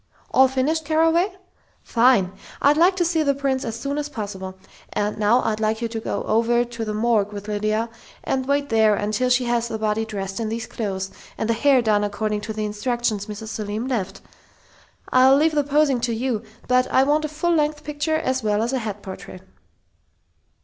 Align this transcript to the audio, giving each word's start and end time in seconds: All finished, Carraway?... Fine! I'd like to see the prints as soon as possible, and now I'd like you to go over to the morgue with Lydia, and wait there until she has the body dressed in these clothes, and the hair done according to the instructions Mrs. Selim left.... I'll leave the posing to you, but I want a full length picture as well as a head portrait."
All 0.31 0.47
finished, 0.47 0.83
Carraway?... 0.83 1.31
Fine! 1.83 2.31
I'd 2.59 2.75
like 2.75 2.95
to 2.95 3.05
see 3.05 3.21
the 3.21 3.35
prints 3.35 3.63
as 3.63 3.79
soon 3.79 3.99
as 3.99 4.09
possible, 4.09 4.57
and 4.91 5.15
now 5.19 5.43
I'd 5.43 5.59
like 5.59 5.79
you 5.79 5.87
to 5.89 5.99
go 5.99 6.23
over 6.23 6.65
to 6.65 6.83
the 6.83 6.95
morgue 6.95 7.31
with 7.31 7.47
Lydia, 7.47 7.87
and 8.23 8.47
wait 8.47 8.69
there 8.69 8.95
until 8.95 9.29
she 9.29 9.45
has 9.45 9.67
the 9.67 9.77
body 9.77 10.03
dressed 10.03 10.39
in 10.39 10.49
these 10.49 10.65
clothes, 10.65 11.11
and 11.37 11.47
the 11.47 11.53
hair 11.53 11.83
done 11.83 12.03
according 12.03 12.41
to 12.41 12.51
the 12.53 12.65
instructions 12.65 13.27
Mrs. 13.27 13.49
Selim 13.49 13.87
left.... 13.87 14.21
I'll 15.11 15.35
leave 15.37 15.51
the 15.53 15.63
posing 15.63 15.99
to 16.01 16.15
you, 16.15 16.41
but 16.67 16.91
I 16.91 17.03
want 17.03 17.25
a 17.25 17.29
full 17.29 17.53
length 17.53 17.83
picture 17.83 18.15
as 18.17 18.41
well 18.41 18.63
as 18.63 18.73
a 18.73 18.79
head 18.79 19.03
portrait." 19.03 19.43